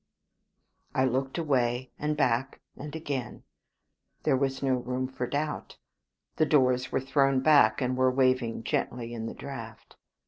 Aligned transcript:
I 0.95 1.05
looked 1.05 1.37
away, 1.37 1.91
and 1.99 2.17
back, 2.17 2.59
and 2.75 2.95
again. 2.95 3.43
There 4.23 4.35
was 4.35 4.63
no 4.63 4.77
room 4.77 5.07
for 5.07 5.27
doubt. 5.27 5.77
The 6.37 6.45
doors 6.47 6.91
were 6.91 6.99
thrown 6.99 7.41
back, 7.41 7.83
and 7.83 7.95
were 7.95 8.09
waving 8.09 8.63
gently 8.63 9.13
in 9.13 9.27
the 9.27 9.35
draught. 9.35 9.97